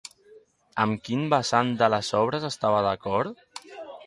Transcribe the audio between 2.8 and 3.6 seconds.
d'acord?